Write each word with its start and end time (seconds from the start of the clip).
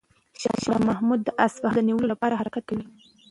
شاه 0.61 0.79
محمود 0.89 1.19
د 1.23 1.29
اصفهان 1.45 1.75
د 1.75 1.85
نیولو 1.87 2.11
لپاره 2.13 2.39
حرکت 2.41 2.63
کوي. 2.69 2.85